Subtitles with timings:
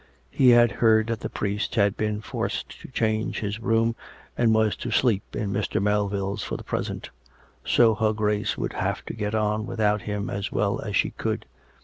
[0.31, 3.95] He had heard that the priest had been forced to change his room,
[4.35, 5.79] and was to sleep in Mr.
[5.79, 7.11] Melville's for the present;
[7.63, 11.45] so her Grace would have to get on without him as well as she could.